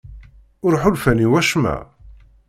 Ur 0.65 0.73
ḥulfan 0.83 1.23
i 1.25 1.27
wacemma? 1.31 1.75